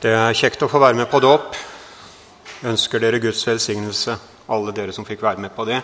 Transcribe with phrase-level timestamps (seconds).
[0.00, 1.56] Det er kjekt å få være med på dåp.
[2.64, 4.14] Ønsker dere Guds velsignelse,
[4.48, 5.76] alle dere som fikk være med på det,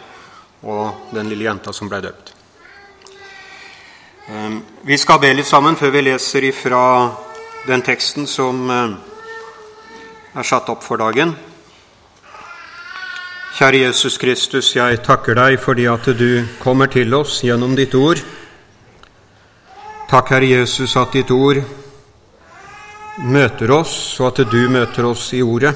[0.64, 2.32] og den lille jenta som ble døpt.
[4.88, 6.80] Vi skal be litt sammen før vi leser ifra
[7.68, 8.96] den teksten som eh,
[10.32, 11.36] er satt opp for dagen.
[13.60, 18.24] Kjære Jesus Kristus, jeg takker deg fordi at du kommer til oss gjennom ditt ord.
[20.08, 21.60] Takk, Herre Jesus, at ditt ord
[23.24, 25.72] møter oss, og at du møter oss i ordet.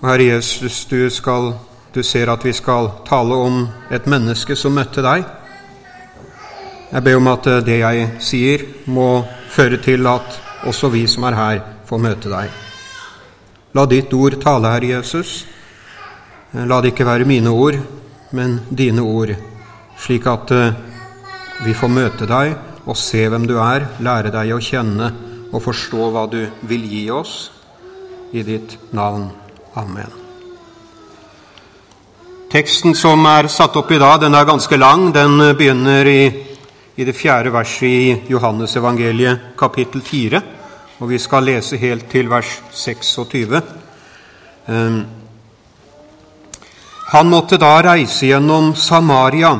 [0.00, 1.54] Og Herre Jesus, du, skal,
[1.94, 5.24] du ser at vi skal tale om et menneske som møtte deg.
[6.92, 10.38] Jeg ber om at det jeg sier, må føre til at
[10.68, 12.52] også vi som er her, får møte deg.
[13.74, 15.40] La ditt ord tale, Herre Jesus.
[16.54, 17.80] La det ikke være mine ord,
[18.30, 19.32] men dine ord,
[19.98, 20.76] slik at eh,
[21.64, 25.08] vi får møte deg og se hvem du er, lære deg å kjenne
[25.54, 27.50] og forstå hva du vil gi oss.
[28.34, 29.28] I ditt navn.
[29.78, 30.10] Amen.
[32.50, 35.08] Teksten som er satt opp i dag, den er ganske lang.
[35.14, 36.22] Den begynner i,
[36.98, 40.42] i det fjerde verset i Johannesevangeliet, kapittel 4.
[40.98, 43.62] Og vi skal lese helt til vers 26.
[44.70, 44.98] Ehm,
[47.14, 49.54] han måtte da reise gjennom Samaria.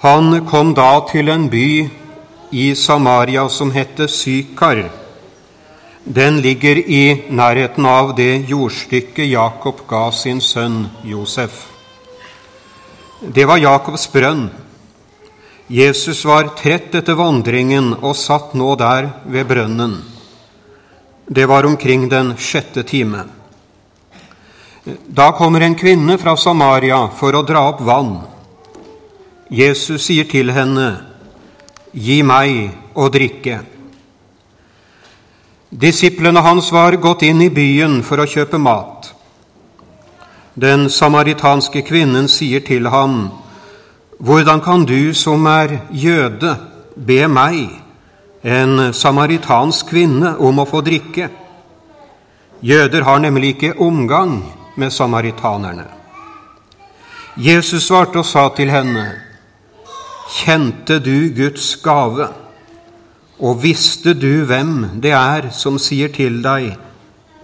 [0.00, 1.88] Han kom da til en by
[2.54, 4.84] i Samaria som heter Sykar.
[6.04, 11.66] Den ligger i nærheten av det jordstykket Jakob ga sin sønn Josef.
[13.20, 14.46] Det var Jakobs brønn.
[15.66, 19.98] Jesus var trett etter vandringen og satt nå der ved brønnen.
[21.26, 23.26] Det var omkring den sjette time.
[25.06, 28.20] Da kommer en kvinne fra Samaria for å dra opp vann.
[29.50, 31.04] Jesus sier til henne,
[31.92, 32.68] Gi meg
[33.00, 33.62] å drikke.
[35.72, 39.08] Disiplene hans var gått inn i byen for å kjøpe mat.
[40.54, 43.30] Den samaritanske kvinnen sier til ham,
[44.18, 46.56] Hvordan kan du som er jøde,
[46.96, 47.70] be meg,
[48.42, 51.28] en samaritansk kvinne, om å få drikke?
[52.60, 54.42] Jøder har nemlig ikke omgang
[54.76, 55.86] med samaritanerne.
[57.36, 59.27] Jesus svarte og sa til henne,
[60.28, 62.28] Kjente du Guds gave,
[63.38, 66.74] og visste du hvem det er som sier til deg,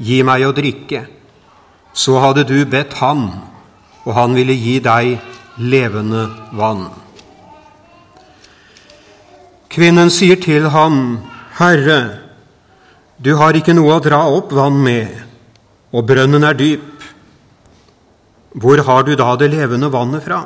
[0.02, 1.04] Gi meg å drikke,
[1.94, 3.28] så hadde du bedt ham,
[4.02, 5.20] og han ville gi deg
[5.62, 6.24] levende
[6.58, 6.88] vann.
[9.70, 11.20] Kvinnen sier til ham,
[11.60, 12.00] Herre,
[13.22, 15.14] du har ikke noe å dra opp vann med,
[15.94, 16.90] og brønnen er dyp.
[18.58, 20.42] Hvor har du da det levende vannet fra?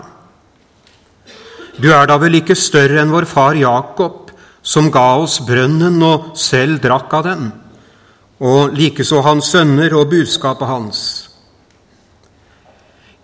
[1.79, 6.33] Du er da vel ikke større enn vår far Jakob, som ga oss brønnen og
[6.39, 7.45] selv drakk av den,
[8.43, 11.01] og likeså hans sønner og budskapet hans.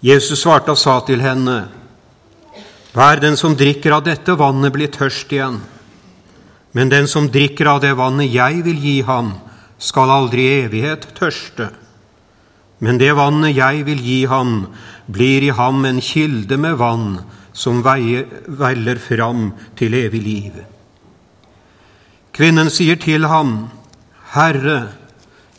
[0.05, 1.65] Jesus svarte og sa til henne,
[2.95, 5.59] Hver den som drikker av dette vannet, blir tørst igjen.
[6.79, 9.33] Men den som drikker av det vannet jeg vil gi ham,
[9.79, 11.73] skal aldri i evighet tørste.
[12.79, 14.69] Men det vannet jeg vil gi ham,
[15.11, 17.19] blir i ham en kilde med vann
[17.55, 20.57] som veller fram til evig liv.
[22.35, 23.71] Kvinnen sier til ham,
[24.35, 24.89] Herre,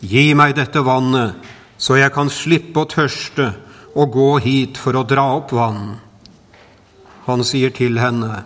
[0.04, 1.40] gi meg dette vannet,
[1.80, 3.54] så jeg kan slippe å tørste
[3.96, 5.96] og gå hit for å dra opp vann.
[7.26, 8.44] Han sier til henne,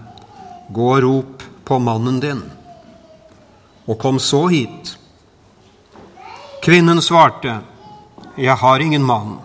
[0.69, 2.43] Gå og rop på mannen din,
[3.89, 4.91] og kom så hit.
[6.61, 7.61] Kvinnen svarte,
[8.37, 9.39] Jeg har ingen mann.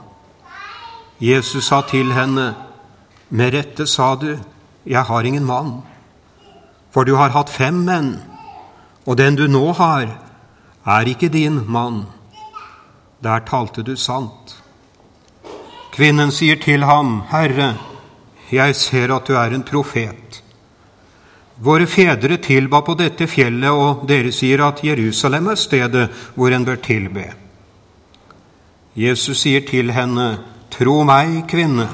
[1.18, 2.54] Jesus sa til henne,
[3.34, 4.36] med rette sa du,
[4.86, 5.80] jeg har ingen mann.
[6.94, 8.12] For du har hatt fem menn,
[9.04, 10.06] og den du nå har,
[10.86, 12.04] er ikke din mann.
[13.24, 14.54] Der talte du sant.
[15.94, 17.74] Kvinnen sier til ham, Herre,
[18.54, 20.40] jeg ser at du er en profet.
[21.58, 26.66] Våre fedre tilba på dette fjellet, og dere sier at Jerusalem er stedet hvor en
[26.66, 27.28] bør tilbe.
[28.94, 30.36] Jesus sier til henne,
[30.74, 31.86] Tro meg, kvinne,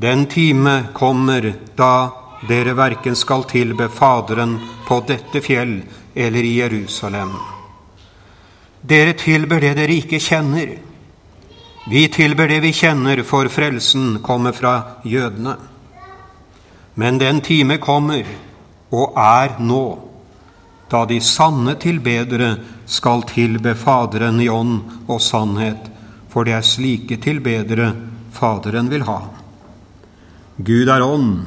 [0.00, 2.12] den time kommer da
[2.48, 4.54] dere verken skal tilbe Faderen
[4.88, 5.82] på dette fjell
[6.14, 7.34] eller i Jerusalem.
[8.80, 10.70] Dere tilber det dere ikke kjenner.
[11.90, 14.72] Vi tilber det vi kjenner, for frelsen kommer fra
[15.04, 15.56] jødene.
[16.94, 18.24] Men den time kommer,
[18.90, 19.84] og er nå,
[20.88, 22.54] da de sanne tilbedere
[22.86, 25.92] skal tilbe Faderen i ånd og sannhet,
[26.32, 27.92] for det er slike tilbedere
[28.32, 29.20] Faderen vil ha.
[30.64, 31.38] Gud er ånd,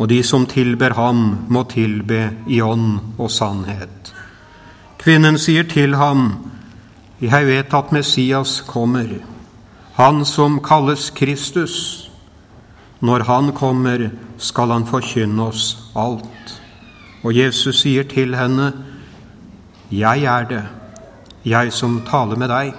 [0.00, 4.12] og de som tilber ham, må tilbe i ånd og sannhet.
[5.00, 6.46] Kvinnen sier til ham,
[7.20, 9.08] Jeg vet at Messias kommer,
[9.94, 12.10] han som kalles Kristus.
[13.00, 16.60] Når han kommer, skal han forkynne oss alt.
[17.24, 18.72] Og Jesus sier til henne,
[19.90, 20.64] Jeg er det,
[21.44, 22.72] jeg som taler med deg.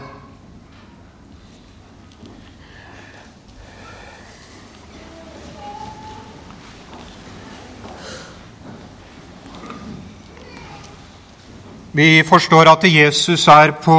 [11.91, 13.95] Vi forstår at Jesus er på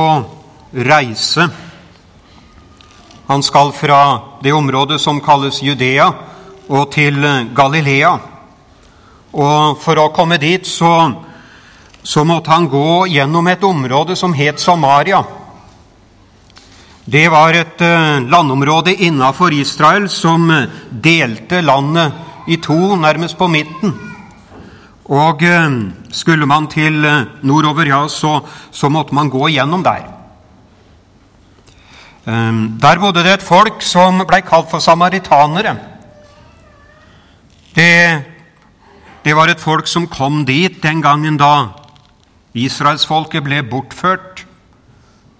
[0.73, 1.45] reise.
[3.29, 3.99] Han skal fra
[4.41, 6.07] det området som kalles Judea,
[6.73, 7.21] og til
[7.53, 8.13] Galilea.
[9.33, 11.13] Og for å komme dit så,
[12.03, 15.21] så måtte han gå gjennom et område som het Samaria.
[17.05, 20.49] Det var et eh, landområde innafor Israel som
[20.89, 24.12] delte landet i to, nærmest på midten.
[25.11, 25.71] Og eh,
[26.15, 28.41] skulle man til eh, nordover, ja, så,
[28.71, 30.05] så måtte man gå igjennom der.
[32.27, 32.53] Eh,
[32.83, 35.75] der bodde det et folk som ble kalt for samaritanere.
[37.75, 38.23] Det,
[39.25, 41.73] det var et folk som kom dit den gangen da
[42.55, 44.45] israelsfolket ble bortført.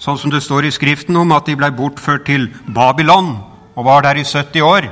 [0.03, 3.37] Sånn som det står i Skriften om at de ble bortført til Babylon
[3.77, 4.91] og var der i 70 år.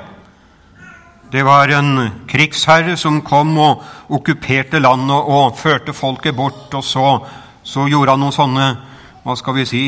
[1.30, 6.72] Det var en krigsherre som kom og okkuperte landet og førte folket bort.
[6.74, 7.04] Og så,
[7.62, 8.66] så gjorde han noen sånne
[9.22, 9.84] hva skal vi si,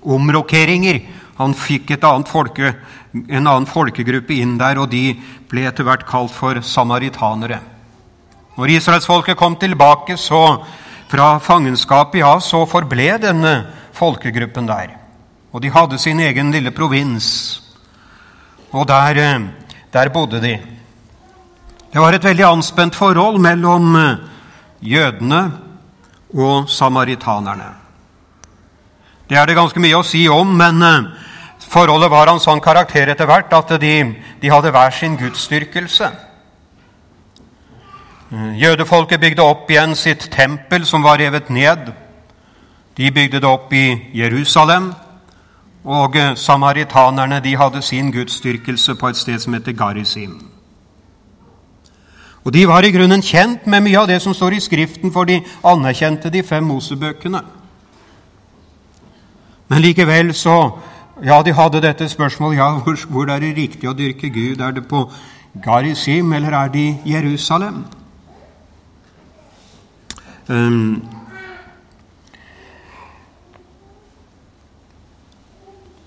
[0.00, 1.02] omrokeringer.
[1.36, 1.92] Han fikk
[2.28, 2.74] folke,
[3.12, 5.14] en annen folkegruppe inn der, og de
[5.50, 7.60] ble etter hvert kalt for samaritanere.
[8.56, 10.64] Når israelsfolket kom tilbake så
[11.10, 13.54] fra fangenskapet, ja, så forble denne
[13.92, 14.96] folkegruppen der.
[15.52, 17.60] Og de hadde sin egen lille provins.
[18.72, 19.48] Og der eh,
[19.92, 20.58] der bodde de.
[21.92, 24.18] Det var et veldig anspent forhold mellom eh,
[24.80, 25.40] jødene
[26.34, 27.74] og samaritanerne.
[29.28, 31.08] Det er det ganske mye å si om, men eh,
[31.70, 33.94] forholdet var av en sånn karakter etter hvert at de,
[34.40, 36.12] de hadde hver sin gudsdyrkelse.
[38.30, 41.90] Eh, jødefolket bygde opp igjen sitt tempel, som var revet ned.
[42.94, 44.92] De bygde det opp i Jerusalem.
[45.84, 50.40] Og eh, samaritanerne de hadde sin gudsdyrkelse på et sted som heter Garisim.
[52.44, 55.24] Og De var i grunnen kjent med mye av det som står i Skriften, for
[55.24, 57.42] de anerkjente de fem Mosebøkene.
[59.68, 60.78] Men likevel så
[61.24, 64.60] Ja, de hadde dette spørsmålet ja, hvor, hvor er det riktig å dyrke Gud.
[64.60, 65.02] Er det på
[65.62, 67.84] Garisim, eller er det i Jerusalem?
[70.48, 71.02] Um,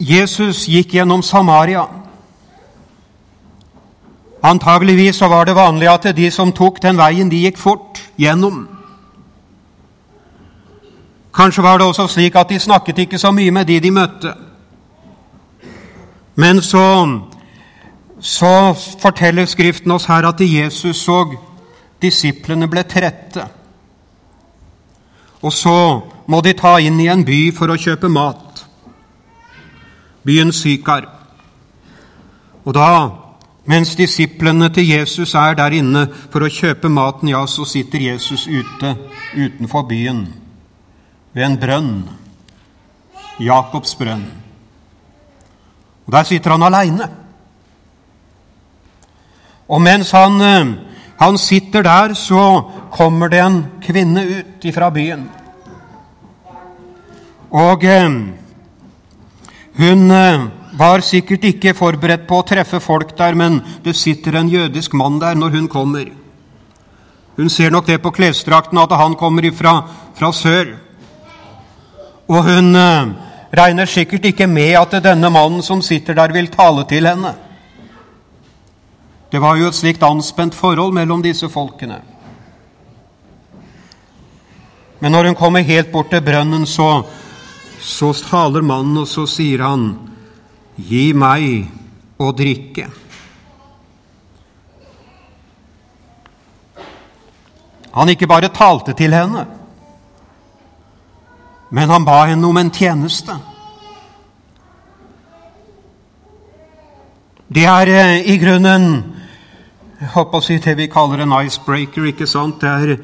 [0.03, 1.85] Jesus gikk gjennom Samaria.
[4.43, 8.65] Antageligvis så var det vanlig at de som tok den veien, de gikk fort gjennom.
[11.33, 14.33] Kanskje var det også slik at de snakket ikke så mye med de de møtte.
[16.35, 16.83] Men så,
[18.19, 18.53] så
[18.99, 21.23] forteller Skriften oss her at Jesus så
[22.01, 23.47] disiplene ble trette.
[25.41, 28.42] Og så må de ta inn i en by for å kjøpe mat
[30.25, 31.07] byen Sykar.
[32.65, 33.09] Og da,
[33.65, 38.47] mens disiplene til Jesus er der inne for å kjøpe maten, ja, så sitter Jesus
[38.47, 38.95] ute
[39.35, 40.25] utenfor byen
[41.33, 41.91] ved en brønn,
[43.39, 44.25] Jakobs brønn.
[46.05, 47.09] Og Der sitter han aleine.
[49.67, 50.75] Og mens han, eh,
[51.19, 55.29] han sitter der, så kommer det en kvinne ut fra byen.
[57.51, 58.42] Og eh,
[59.77, 64.49] hun eh, var sikkert ikke forberedt på å treffe folk der, men det sitter en
[64.49, 66.11] jødisk mann der når hun kommer.
[67.37, 69.79] Hun ser nok det på klesdrakten at han kommer ifra,
[70.13, 70.75] fra sør.
[72.29, 73.13] Og hun eh,
[73.57, 77.33] regner sikkert ikke med at denne mannen som sitter der, vil tale til henne.
[79.33, 81.97] Det var jo et slikt anspent forhold mellom disse folkene.
[85.01, 87.03] Men når hun kommer helt bort til brønnen, så
[87.83, 90.09] så taler mannen, og så sier han,
[90.77, 91.69] 'Gi meg
[92.17, 92.89] å drikke'.
[97.93, 99.45] Han ikke bare talte til henne,
[101.69, 103.35] men han ba henne om en tjeneste.
[107.53, 109.13] Det er eh, i grunnen
[110.03, 112.09] jeg håper å si det vi kaller en icebreaker.
[112.09, 112.59] ikke sant?
[112.59, 112.97] Det er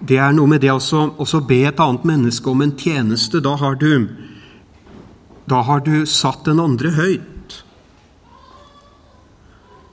[0.00, 3.40] det er noe med det å be et annet menneske om en tjeneste.
[3.40, 4.08] Da har du,
[5.46, 7.62] da har du satt den andre høyt.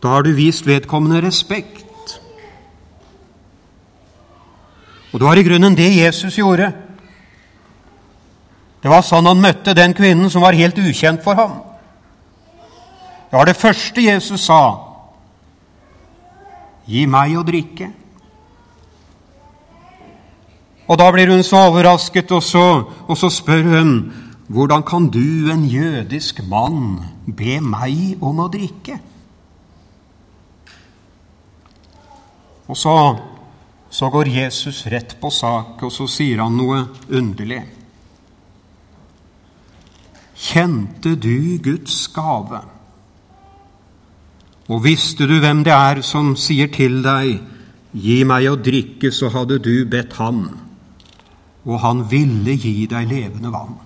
[0.01, 1.85] Da har du vist vedkommende respekt.
[5.11, 6.69] Og det var i grunnen det Jesus gjorde
[8.81, 11.59] Det var sånn han møtte den kvinnen som var helt ukjent for ham.
[13.29, 14.61] Det var det første Jesus sa.
[16.89, 17.91] Gi meg å drikke.
[20.91, 22.65] Og da blir hun så overrasket, og så,
[23.07, 23.93] og så spør hun
[24.51, 28.97] hvordan kan du, en jødisk mann, be meg om å drikke?
[32.67, 32.95] Og så,
[33.87, 37.61] så går Jesus rett på sak, og så sier han noe underlig.
[40.35, 42.59] Kjente du Guds gave?
[44.67, 47.39] Og visste du hvem det er som sier til deg,
[47.95, 50.43] gi meg å drikke, så hadde du bedt ham,
[51.65, 53.77] og han ville gi deg levende vann.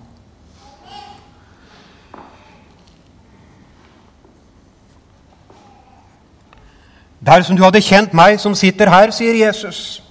[7.26, 10.02] Dersom du hadde kjent meg som sitter her, sier Jesus,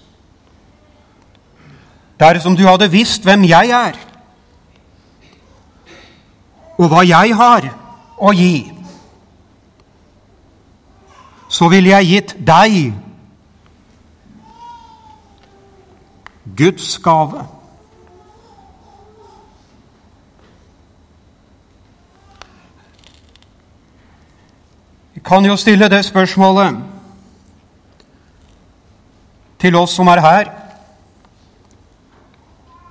[2.19, 3.98] dersom du hadde visst hvem jeg er,
[6.75, 7.69] og hva jeg har
[8.19, 8.72] å gi,
[11.48, 12.93] så ville jeg gitt deg
[16.57, 17.45] Guds gave.
[25.25, 26.77] Kan jo stille det spørsmålet
[29.60, 30.50] til oss som er her.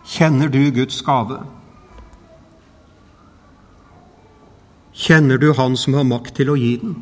[0.04, 1.38] Kjenner du Guds gave?
[4.92, 6.96] Kjenner du Han som har makt til å gi den?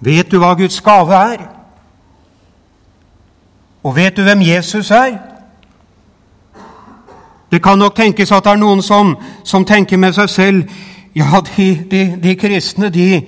[0.00, 1.46] Vet du hva Guds gave er?
[3.82, 5.16] Og vet du hvem Jesus er?
[7.50, 10.76] Det kan nok tenkes at det er noen som, som tenker med seg selv
[11.16, 13.22] ja, de, de, de kristne de,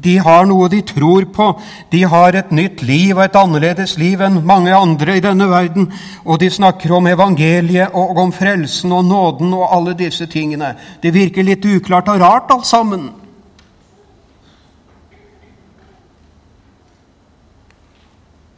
[0.00, 1.46] de har noe de tror på.
[1.92, 5.88] De har et nytt liv og et annerledes liv enn mange andre i denne verden.
[6.24, 10.74] Og de snakker om evangeliet og om frelsen og nåden og alle disse tingene.
[11.02, 13.08] Det virker litt uklart og rart, alt sammen.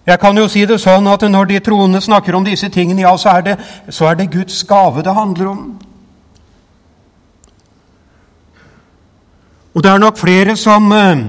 [0.07, 3.15] Jeg kan jo si det sånn at når de troende snakker om disse tingene, ja,
[3.15, 3.57] så er det,
[3.89, 5.65] så er det Guds gave det handler om.
[9.75, 11.25] Og det er nok flere som eh,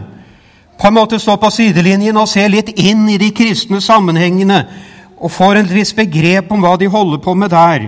[0.80, 4.64] på en måte står på sidelinjen og ser litt inn i de kristne sammenhengene
[5.24, 7.86] og får et visst begrep om hva de holder på med der.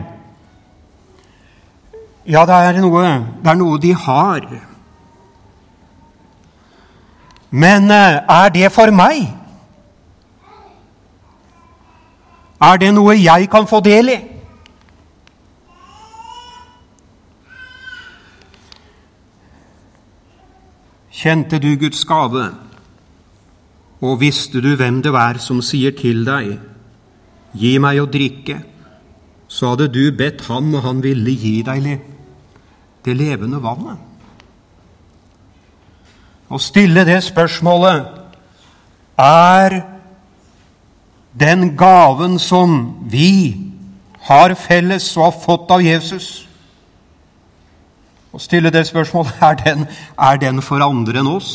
[2.26, 3.02] Ja, det er noe,
[3.44, 4.46] det er noe de har.
[7.52, 9.28] Men eh, er det for meg?
[12.64, 14.18] Er det noe jeg kan få del i?
[21.16, 22.50] Kjente du Guds gave,
[24.02, 26.58] og visste du hvem det var som sier til deg,
[27.56, 28.58] gi meg å drikke,
[29.48, 31.88] så hadde du bedt ham, og han ville gi deg
[33.06, 34.02] det levende vannet.
[36.52, 38.06] Å stille det spørsmålet
[39.18, 39.80] er
[41.40, 42.76] den gaven som
[43.10, 43.56] vi
[44.28, 46.45] har felles og har fått av Jesus,
[48.36, 49.88] å stille det spørsmålet er den,
[50.20, 51.54] er den for andre enn oss.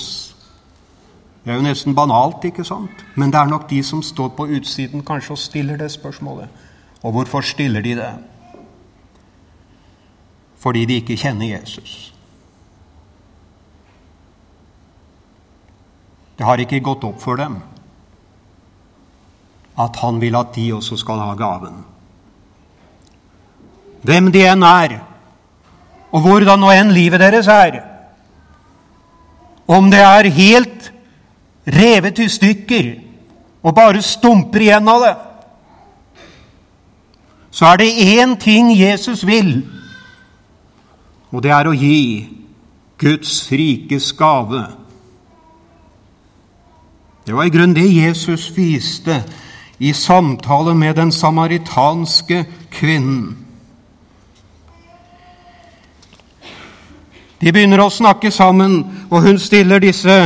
[1.44, 3.04] Det er jo nesten banalt, ikke sant?
[3.16, 6.48] Men det er nok de som står på utsiden kanskje og stiller det spørsmålet.
[7.00, 8.12] Og hvorfor stiller de det?
[10.60, 12.12] Fordi de ikke kjenner Jesus.
[16.36, 17.58] Det har ikke gått opp for dem
[19.80, 21.78] at han vil at de også skal ha gaven.
[24.04, 24.98] Hvem de enn er,
[26.10, 27.80] og hvordan nå enn livet deres er.
[29.70, 30.92] Om det er helt
[31.70, 32.88] revet i stykker
[33.62, 35.14] og bare stumper igjen av det,
[37.50, 39.64] så er det én ting Jesus vil,
[41.30, 42.28] og det er å gi
[42.98, 44.64] Guds rikes gave.
[47.26, 49.20] Det var i grunnen det Jesus viste
[49.78, 53.39] i samtale med den samaritanske kvinnen.
[57.40, 60.16] De begynner å snakke sammen, og hun stiller disse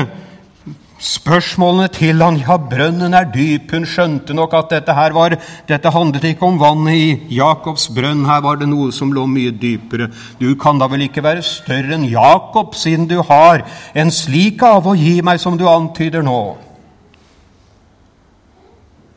[1.04, 2.40] spørsmålene til han.
[2.40, 3.71] Ja, brønnen er dyp.
[3.71, 5.37] Hun skjønte nok at dette her var,
[5.68, 8.25] dette handlet ikke om vannet i Jakobs brønn.
[8.26, 10.11] Her var det noe som lå mye dypere.
[10.40, 13.62] Du kan da vel ikke være større enn Jakob, siden du har
[13.94, 16.42] en slik gave å gi meg som du antyder nå?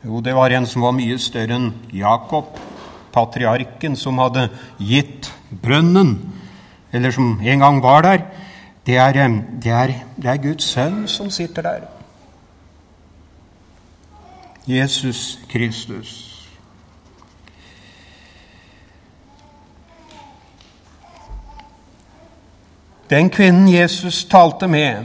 [0.06, 2.54] Jo, det var en som var mye større enn Jakob,
[3.10, 4.46] patriarken, som hadde
[4.78, 6.37] gitt brønnen
[6.92, 8.18] eller som en gang var der,
[8.86, 9.12] det er,
[9.62, 11.86] det er, det er Guds sønn som sitter der.
[14.66, 16.24] Jesus Kristus.
[23.10, 25.04] Den kvinnen Jesus talte med,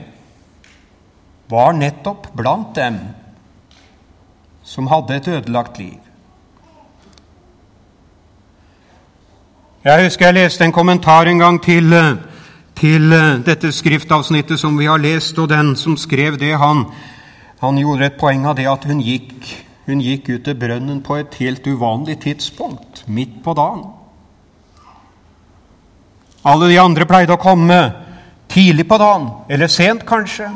[1.49, 2.97] var nettopp blant dem
[4.63, 5.99] som hadde et ødelagt liv.
[9.83, 11.91] Jeg husker jeg leste en kommentar en gang til,
[12.79, 16.85] til dette skriftavsnittet som vi har lest, og den som skrev det, han,
[17.59, 19.43] han gjorde et poeng av det at hun gikk,
[19.89, 23.83] hun gikk ut til brønnen på et helt uvanlig tidspunkt, midt på dagen.
[26.47, 27.83] Alle de andre pleide å komme
[28.47, 30.47] tidlig på dagen, eller sent kanskje.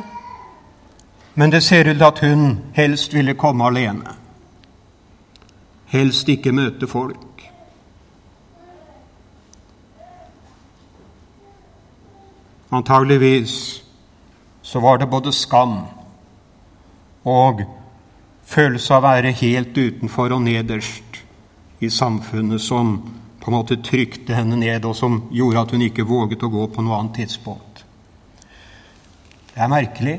[1.36, 4.15] Men det ser ut til at hun helst ville komme alene.
[5.91, 7.26] Helst ikke møte folk.
[12.69, 13.83] Antageligvis
[14.62, 15.77] så var det både skam
[17.27, 17.62] og
[18.47, 21.21] følelse av å være helt utenfor og nederst
[21.83, 22.97] i samfunnet som
[23.39, 26.65] på en måte trykte henne ned, og som gjorde at hun ikke våget å gå
[26.74, 27.86] på noe annet tidspunkt.
[29.53, 30.17] Det er merkelig.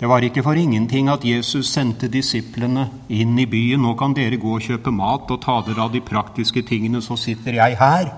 [0.00, 3.80] Det var ikke for ingenting at Jesus sendte disiplene inn i byen.
[3.84, 7.16] Nå kan dere gå og kjøpe mat og ta dere av de praktiske tingene, så
[7.20, 8.12] sitter jeg her.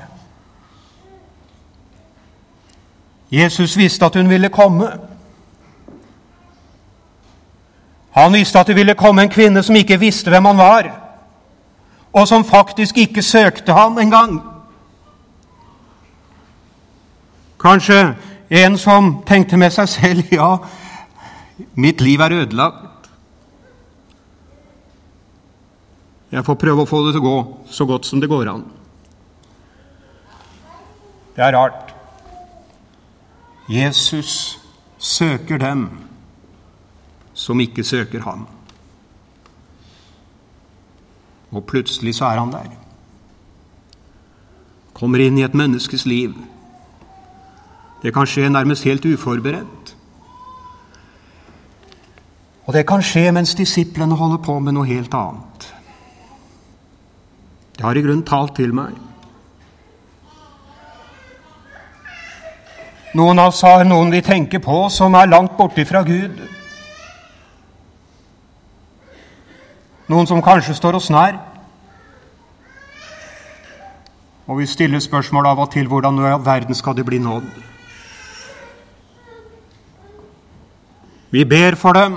[3.32, 4.90] Jesus visste at hun ville komme.
[8.12, 10.88] Han visste at det ville komme en kvinne som ikke visste hvem han var,
[12.12, 14.42] og som faktisk ikke søkte ham engang.
[17.60, 18.14] Kanskje
[18.50, 20.56] en som tenkte med seg selv ja,
[21.74, 23.08] mitt liv er ødelagt.
[26.32, 27.38] Jeg får prøve å få det til å gå
[27.72, 28.66] så godt som det går an.
[31.36, 31.91] Det er rart.
[33.68, 34.60] Jesus
[34.98, 35.88] søker dem
[37.34, 38.46] som ikke søker ham.
[41.52, 42.70] Og plutselig så er han der.
[44.94, 46.34] Kommer inn i et menneskes liv.
[48.02, 49.96] Det kan skje nærmest helt uforberedt.
[52.66, 55.68] Og det kan skje mens disiplene holder på med noe helt annet.
[57.76, 58.94] Det har i grunnen talt til meg.
[63.12, 66.38] Noen av oss har noen vi tenker på som er langt borte fra Gud.
[70.08, 71.36] Noen som kanskje står oss nær.
[74.48, 77.50] Og vi stiller spørsmål av og til hvordan i verden skal det bli nådd?
[81.32, 82.16] Vi ber for dem.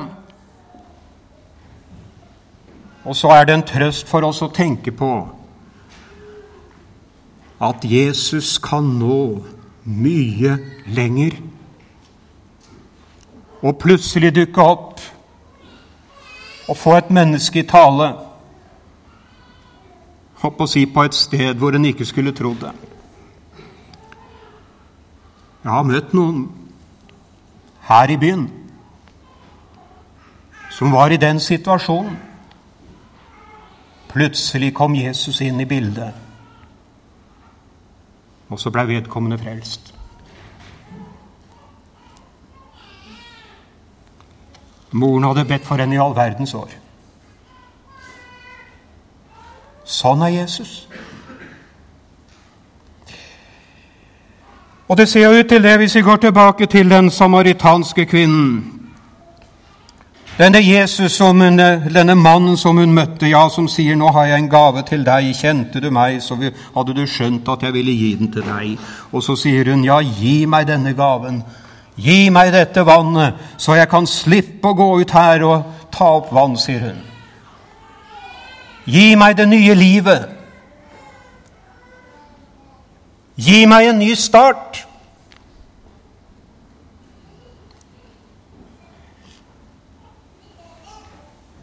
[3.03, 5.11] Og så er det en trøst for oss å tenke på
[7.63, 9.19] at Jesus kan nå
[9.85, 11.37] mye lenger.
[13.61, 15.01] Og plutselig dukke opp
[16.67, 18.13] og få et menneske i tale
[20.45, 22.73] Hopp å si på et sted hvor en ikke skulle trodd det.
[25.63, 26.43] Jeg har møtt noen
[27.87, 28.43] her i byen
[30.75, 32.17] som var i den situasjonen.
[34.11, 36.24] Plutselig kom Jesus inn i bildet.
[38.49, 39.93] Og så ble vedkommende frelst.
[44.91, 46.69] Moren hadde bedt for henne i all verdens år.
[49.85, 50.87] Sånn er Jesus.
[54.87, 58.74] Og det ser ut til det, hvis vi går tilbake til den samaritanske kvinnen.
[60.37, 64.39] Denne Jesus, som hun, denne mannen som hun møtte, ja, som sier 'Nå har jeg
[64.39, 65.35] en gave til deg.
[65.35, 66.35] Kjente du meg, så
[66.75, 68.77] hadde du skjønt at jeg ville gi den til deg.'
[69.13, 71.43] Og så sier hun, 'Ja, gi meg denne gaven.
[71.97, 76.33] Gi meg dette vannet, så jeg kan slippe å gå ut her og ta opp
[76.33, 77.01] vann', sier hun.
[78.85, 80.29] Gi meg det nye livet.
[83.37, 84.85] Gi meg en ny start.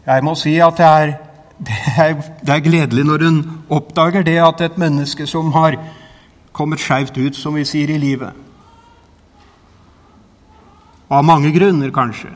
[0.06, 1.12] Jeg må si at det er,
[1.66, 5.78] det er, det er gledelig når hun oppdager det at et menneske som har
[6.52, 8.32] kommet skeivt ut, som vi sier, i livet
[11.12, 12.30] Av mange grunner, kanskje.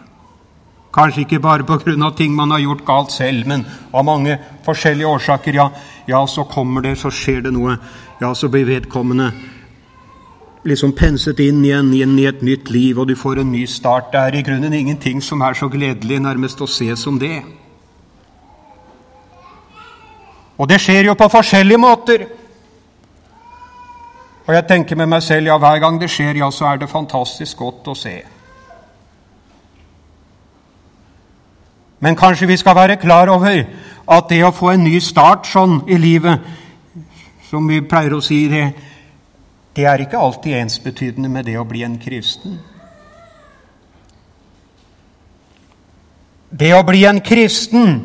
[0.92, 2.11] Kanskje ikke bare pga.
[2.16, 5.55] ting man har gjort galt selv, men av mange forskjellige årsaker.
[5.55, 5.70] Ja,
[6.07, 7.79] ja, så kommer det, så skjer det noe.
[8.20, 9.33] Ja, så blir vedkommende
[10.66, 14.11] liksom penset inn igjen, inn i et nytt liv, og du får en ny start.
[14.12, 17.40] Det er i grunnen ingenting som er så gledelig nærmest å se som det.
[20.57, 22.26] Og det skjer jo på forskjellige måter.
[24.46, 26.90] Og jeg tenker med meg selv ja, hver gang det skjer, ja, så er det
[26.90, 28.16] fantastisk godt å se.
[32.00, 33.64] Men kanskje vi skal være klar over
[34.07, 36.44] at det å få en ny start sånn i livet,
[37.48, 38.68] som vi pleier å si det,
[39.77, 42.57] det er ikke alltid ensbetydende med det å bli en kristen.
[46.49, 47.99] Det å bli en kristen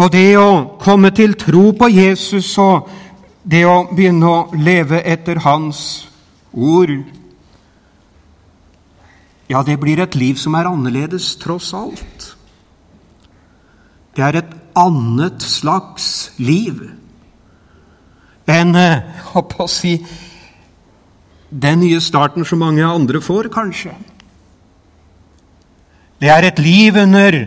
[0.00, 2.88] og det å komme til tro på Jesus og
[3.44, 5.82] det å begynne å leve etter Hans
[6.52, 7.00] ord
[9.50, 12.26] Ja, det blir et liv som er annerledes, tross alt.
[14.14, 16.84] Det er et annet slags liv
[18.46, 18.76] enn
[19.32, 19.96] håper eh, å si,
[21.50, 23.94] den nye starten som mange andre får, kanskje.
[26.20, 27.46] Det er et liv under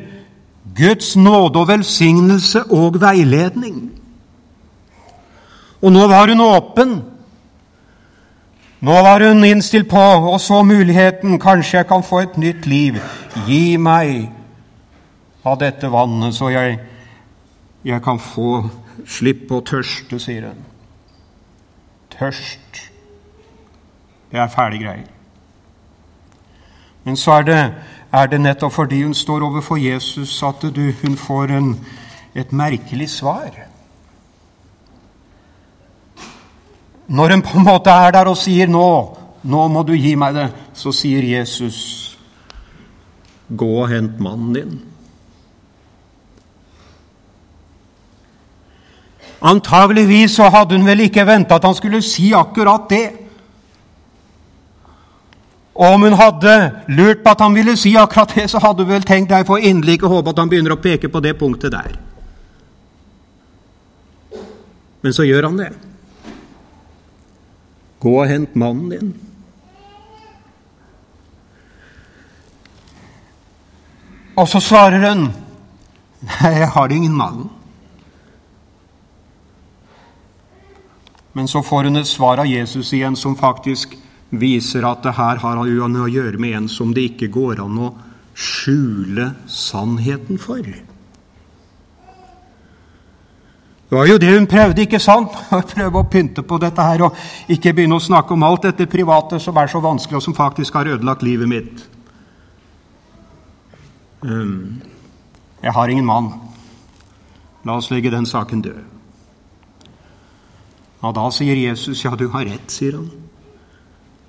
[0.75, 3.91] Guds nåde og velsignelse og veiledning.
[5.81, 6.93] Og nå var hun åpen.
[8.83, 11.39] Nå var hun innstilt på og så muligheten.
[11.39, 12.99] Kanskje jeg kan få et nytt liv.
[13.47, 14.31] Gi meg
[15.45, 16.79] av dette vannet, så jeg,
[17.83, 18.63] jeg kan få
[19.05, 20.65] slippe å tørste, sier hun.
[22.15, 22.92] Tørst.
[24.33, 25.09] Det er fæle greier.
[27.03, 27.59] Men så er det
[28.13, 31.73] er det nettopp fordi hun står overfor Jesus at du, hun får en,
[32.35, 33.49] et merkelig svar.
[37.07, 40.35] Når hun på en måte er der og sier 'nå, nå må du gi meg
[40.35, 42.17] det', så sier Jesus
[43.49, 44.79] 'gå og hent mannen din'.
[49.41, 53.22] Antageligvis så hadde hun vel ikke venta at han skulle si akkurat det.
[55.73, 56.55] Og om hun hadde
[56.87, 59.57] lurt på at han ville si akkurat det, så hadde hun vel tenkt deg for
[59.57, 61.95] inderlig ikke håpe at han begynner å peke på det punktet der.
[65.01, 65.71] Men så gjør han det.
[68.03, 69.13] Gå og hent mannen din.
[74.37, 75.27] Og så svarer hun
[76.23, 77.49] Nei, jeg har ingen mann.
[81.33, 83.97] Men så får hun et svar av Jesus igjen som faktisk
[84.33, 87.77] viser at det her har han å gjøre med en som det ikke går an
[87.85, 87.91] å
[88.33, 90.63] skjule sannheten for.
[93.93, 95.35] Det var jo det hun prøvde, ikke sant?
[95.53, 97.17] Å prøve å pynte på dette her og
[97.53, 100.79] ikke begynne å snakke om alt dette private som er så vanskelig, og som faktisk
[100.79, 101.83] har ødelagt livet mitt.
[104.25, 104.81] Um,
[105.61, 106.31] jeg har ingen mann.
[107.69, 108.81] La oss legge den saken død.
[111.03, 113.11] Og da sier Jesus, ja, du har rett, sier han.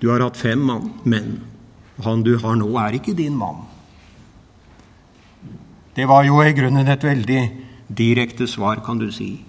[0.01, 1.39] Du har hatt fem mann, men
[2.03, 3.65] han du har nå, er ikke din mann.
[5.95, 7.43] Det var jo i grunnen et veldig
[7.89, 9.45] direkte svar, kan du si.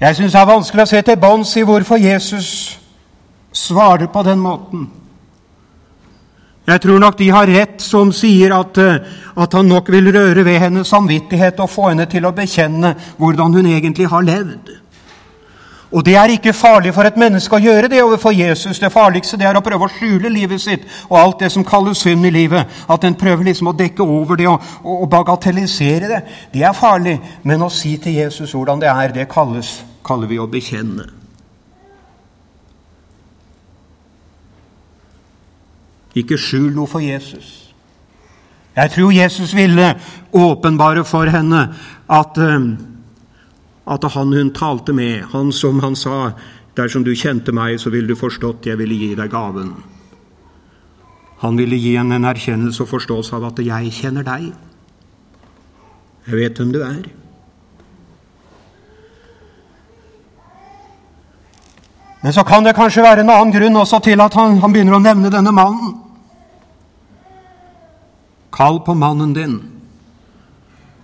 [0.00, 2.78] Jeg syns det er vanskelig å se til bunns i hvorfor Jesus
[3.52, 4.86] svarer på den måten.
[6.66, 9.00] Jeg tror nok de har rett som sier at, eh,
[9.36, 13.54] at, han nok vil røre ved hennes samvittighet og få henne til å bekjenne hvordan
[13.56, 14.76] hun egentlig har levd.
[15.90, 18.78] Og det er ikke farlig for et menneske å gjøre det overfor Jesus.
[18.78, 21.98] Det farligste det er å prøve å skjule livet sitt og alt det som kalles
[21.98, 22.68] synd i livet.
[22.86, 26.20] At en prøver liksom å dekke over det og, og, bagatellisere det.
[26.54, 27.18] Det er farlig.
[27.42, 31.19] Men å si til Jesus hvordan det er, det kalles, kaller vi å bekjenne.
[36.14, 37.70] Ikke skjul noe for Jesus.
[38.76, 39.94] Jeg tror Jesus ville
[40.32, 41.74] åpenbare for henne
[42.10, 42.70] at, eh,
[43.86, 46.32] at han hun talte med, han som han sa
[46.76, 49.72] Dersom du kjente meg, så ville du forstått jeg ville gi deg gaven.
[51.42, 54.54] Han ville gi henne en erkjennelse og forståelse av at 'jeg kjenner deg'.
[56.26, 57.02] Jeg vet hvem du er.
[62.22, 64.98] Men så kan det kanskje være en annen grunn også til at han, han begynner
[64.98, 65.94] å nevne denne mannen.
[68.52, 69.56] Kall på mannen din,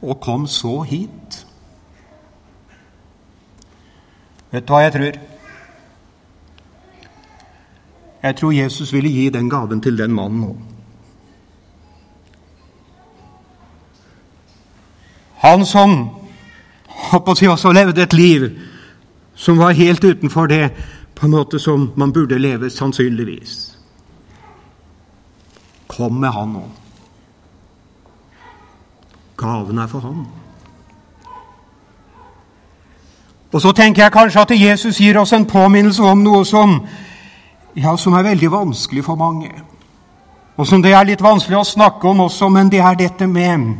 [0.02, 1.46] og kom så hit.
[4.52, 5.18] Vet du hva jeg tror?
[8.22, 10.54] Jeg tror Jesus ville gi den gaven til den mannen nå.
[15.46, 15.96] Han som
[17.10, 18.48] håper si også levde et liv
[19.34, 20.72] som var helt utenfor det
[21.16, 23.76] på en måte som man burde leve, sannsynligvis.
[25.86, 26.64] Kom med han nå.
[29.36, 30.26] Gaven er for ham.
[33.52, 36.80] Og så tenker jeg kanskje at Jesus gir oss en påminnelse om noe som,
[37.76, 39.52] ja, som er veldig vanskelig for mange.
[40.56, 43.76] Og som det er litt vanskelig å snakke om også, men det er dette med,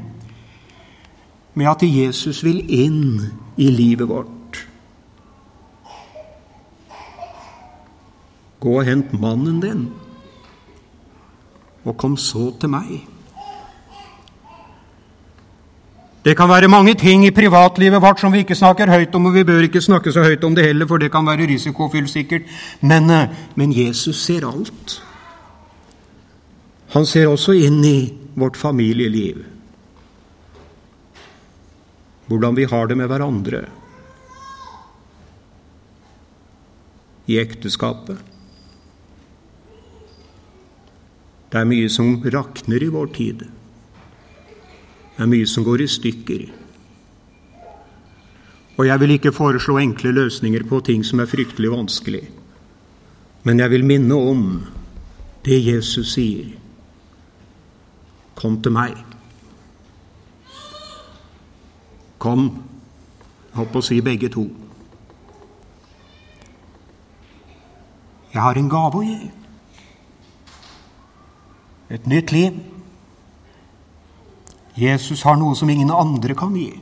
[1.54, 3.20] med at Jesus vil inn
[3.56, 4.35] i livet vårt.
[8.60, 9.84] Gå og hent mannen din,
[11.84, 13.04] og kom så til meg.
[16.26, 19.34] Det kan være mange ting i privatlivet vårt som vi ikke snakker høyt om, og
[19.34, 22.42] vi bør ikke snakke så høyt om det heller, for det kan være risikofylt sikkert.
[22.80, 25.02] Men, eh, men Jesus ser alt.
[26.88, 29.44] Han ser også inn i vårt familieliv.
[32.26, 33.64] Hvordan vi har det med hverandre.
[37.26, 38.35] I ekteskapet.
[41.50, 43.44] Det er mye som rakner i vår tid.
[45.16, 46.46] Det er mye som går i stykker.
[48.76, 52.24] Og jeg vil ikke foreslå enkle løsninger på ting som er fryktelig vanskelig.
[53.46, 54.42] Men jeg vil minne om
[55.46, 56.50] det Jesus sier.
[58.36, 58.98] Kom til meg.
[62.20, 62.48] Kom.
[63.46, 64.44] Jeg holdt på å si begge to.
[68.34, 69.30] Jeg har en gave å gi.
[71.90, 72.56] Et nytt liv.
[74.76, 76.72] Jesus har noe som ingen andre kan gi.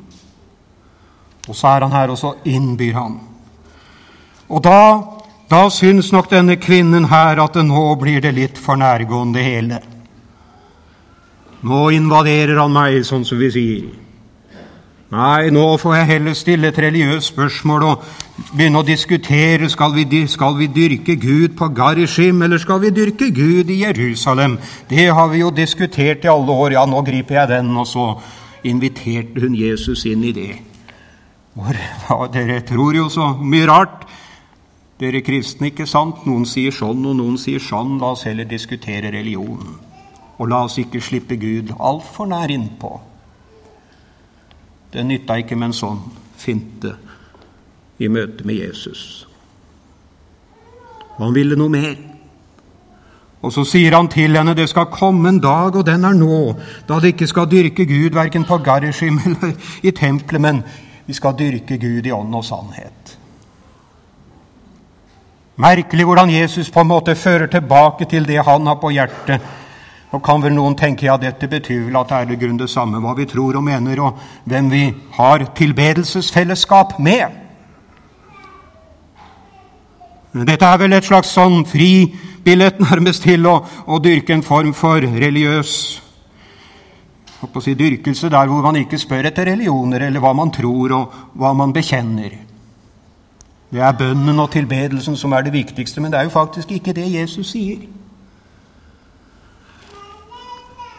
[1.49, 3.19] Og så er han her, og så innbyr han.
[4.49, 4.79] Og da,
[5.51, 9.81] da syns nok denne kvinnen her at det nå blir det litt for nærgående hele.
[11.65, 14.04] Nå invaderer han meg, sånn som vi sier.
[15.15, 18.07] Nei, nå får jeg heller stille et religiøst spørsmål og
[18.57, 23.29] begynne å diskutere skal vi, skal vi dyrke Gud på Garishim, eller skal vi dyrke
[23.31, 24.57] Gud i Jerusalem.
[24.91, 26.75] Det har vi jo diskutert i alle år.
[26.75, 27.71] Ja, nå griper jeg den.
[27.79, 28.09] Og så
[28.67, 30.51] inviterte hun Jesus inn i det.
[31.55, 34.03] Hvor, ja, dere tror jo så mye rart.
[34.99, 36.27] Dere kristne, ikke sant?
[36.27, 38.01] Noen sier sånn, og noen sier sånn.
[38.03, 39.77] La oss heller diskutere religion.
[40.41, 42.97] Og la oss ikke slippe Gud altfor nær innpå.
[44.95, 46.03] Det nytta ikke med en sånn
[46.39, 46.93] finte
[47.99, 49.25] i møte med Jesus.
[51.19, 51.97] Han ville noe mer.
[53.45, 56.39] Og så sier han til henne det skal komme en dag, og den er nå,
[56.89, 59.53] da det ikke skal dyrke Gud verken på Garishim eller
[59.83, 60.63] i tempelet, men
[61.05, 63.19] vi skal dyrke Gud i ånd og sannhet.
[65.61, 69.43] Merkelig hvordan Jesus på en måte fører tilbake til det han har på hjertet
[70.15, 72.69] nå kan vel noen tenke ja, dette betyr vel at det er det grunn det
[72.71, 74.83] samme hva vi tror og mener, og hvem vi
[75.17, 77.41] har tilbedelsesfellesskap med.
[80.47, 85.03] Dette er vel et slags sånn fribillett nærmest til å, å, dyrke en form for
[85.03, 85.75] religiøs
[87.63, 91.51] si, dyrkelse der hvor man ikke spør etter religioner eller hva man tror og hva
[91.59, 92.39] man bekjenner.
[93.75, 96.95] Det er bønnen og tilbedelsen som er det viktigste, men det er jo faktisk ikke
[96.95, 97.83] det Jesus sier.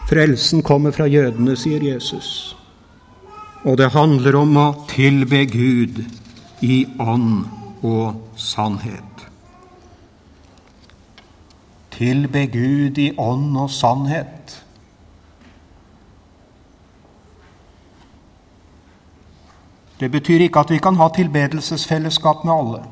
[0.05, 2.55] Frelsen kommer fra jødene, sier Jesus.
[3.65, 6.03] Og det handler om å tilbe Gud
[6.61, 7.47] i ånd
[7.81, 9.25] og sannhet.
[11.95, 14.61] Tilbe Gud i ånd og sannhet.
[19.99, 22.83] Det betyr ikke at vi kan ha tilbedelsesfellesskap med alle.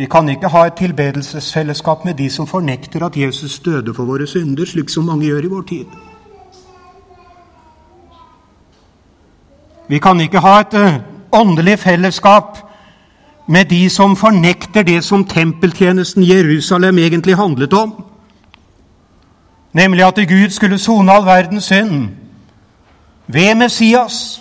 [0.00, 4.26] Vi kan ikke ha et tilbedelsesfellesskap med de som fornekter at Jesus døde for våre
[4.26, 5.84] synder, slik som mange gjør i vår tid.
[9.88, 10.94] Vi kan ikke ha et eh,
[11.32, 12.58] åndelig fellesskap
[13.48, 17.92] med de som fornekter det som tempeltjenesten Jerusalem egentlig handlet om,
[19.72, 22.08] nemlig at Gud skulle sone all verdens synd
[23.26, 24.40] ved Messias.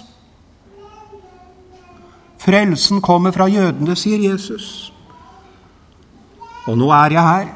[2.37, 4.93] Frelsen kommer fra jødene, sier Jesus.
[6.69, 7.47] Og nå er jeg her,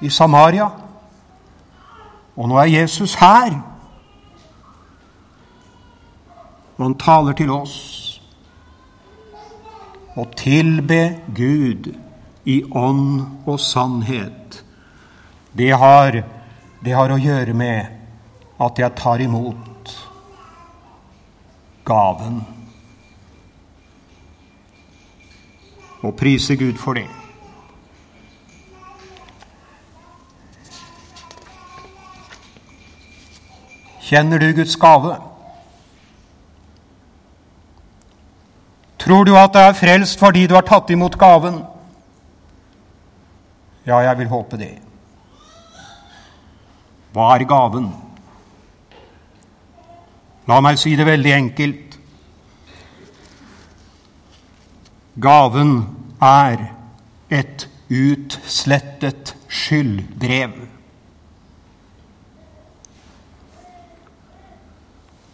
[0.00, 0.70] i Samaria.
[2.36, 3.52] Og nå er Jesus her.
[6.78, 7.76] Og han taler til oss.
[10.16, 11.02] Å tilbe
[11.36, 11.90] Gud
[12.48, 14.62] i ånd og sannhet,
[15.52, 16.16] det har,
[16.80, 19.92] det har å gjøre med at jeg tar imot
[21.86, 22.40] gaven.
[26.00, 27.19] Og priser Gud for det.
[34.10, 35.14] Kjenner du Guds gave?
[38.98, 41.60] Tror du at det er frelst fordi du har tatt imot gaven?
[43.86, 44.72] Ja, jeg vil håpe det.
[47.14, 47.86] Hva er gaven?
[50.50, 51.96] La meg si det veldig enkelt.
[55.22, 55.72] Gaven
[56.22, 56.66] er
[57.30, 60.58] et utslettet skyldbrev.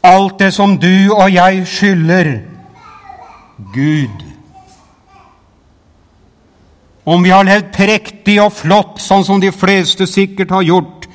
[0.07, 2.33] Alt det som du og jeg skylder
[3.75, 4.23] Gud.
[7.07, 11.07] Om vi har levd prektig og flott, sånn som de fleste sikkert har gjort,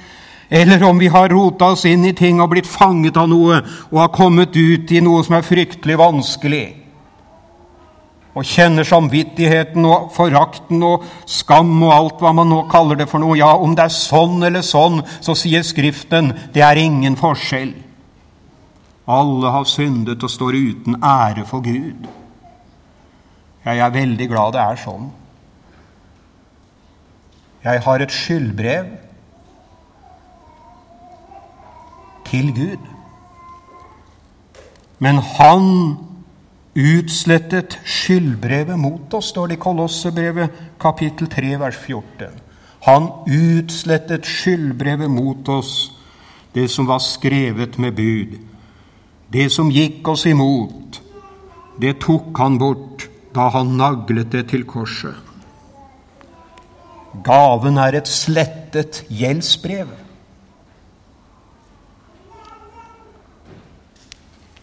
[0.52, 3.98] eller om vi har rota oss inn i ting og blitt fanget av noe og
[4.00, 6.66] har kommet ut i noe som er fryktelig vanskelig,
[8.32, 13.20] og kjenner samvittigheten og forakten og skam og alt hva man nå kaller det for
[13.20, 17.74] noe Ja, om det er sånn eller sånn, så sier Skriften det er ingen forskjell.
[19.12, 22.08] Alle har syndet og står uten ære for Gud.
[23.66, 25.10] Jeg er veldig glad det er sånn.
[27.62, 28.88] Jeg har et skyldbrev
[32.32, 32.88] til Gud.
[35.02, 35.68] Men han
[36.78, 42.40] utslettet skyldbrevet mot oss, står det i Kolossebrevet kapittel 3, vers 14.
[42.88, 45.92] Han utslettet skyldbrevet mot oss,
[46.56, 48.40] det som var skrevet med bud.
[49.34, 51.02] Det som gikk oss imot,
[51.82, 55.16] det tok han bort da han naglet det til korset.
[57.24, 59.88] Gaven er et slettet gjeldsbrev.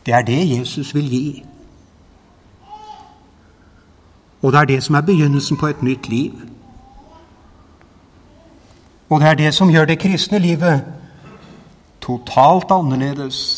[0.07, 1.45] Det er det Jesus vil gi.
[4.43, 6.33] Og det er det som er begynnelsen på et nytt liv.
[9.09, 10.85] Og det er det som gjør det kristne livet
[12.01, 13.58] totalt annerledes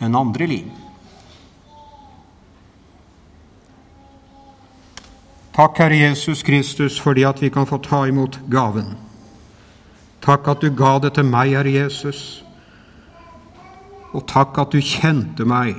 [0.00, 0.68] enn andre liv.
[5.58, 8.94] Takk, Herre Jesus Kristus, fordi at vi kan få ta imot gaven.
[10.22, 12.44] Takk at du ga det til meg, Herre Jesus.
[14.14, 15.76] Og takk at du kjente meg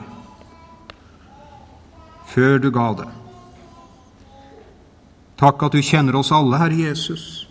[2.30, 3.08] før du ga det.
[5.40, 7.48] Takk at du kjenner oss alle, Herre Jesus.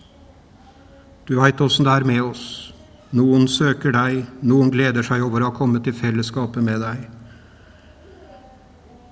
[1.28, 2.67] Du veit åssen det er med oss.
[3.16, 7.07] Noen søker deg, noen gleder seg over å ha kommet i fellesskapet med deg.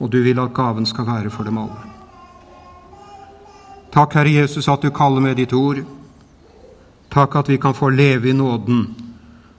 [0.04, 1.80] Og du vil at gaven skal være for dem alle.
[3.96, 5.80] Takk, Herre Jesus, at du kaller med ditt ord.
[7.08, 8.84] Takk at vi kan få leve i nåden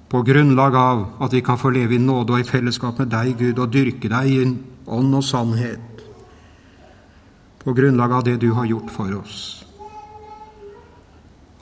[0.07, 3.33] på grunnlag av at vi kan få leve i nåde og i fellesskap med deg,
[3.39, 6.03] Gud, og dyrke deg i ånd og sannhet
[7.63, 9.65] på grunnlag av det du har gjort for oss.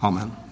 [0.04, 0.45] Amen.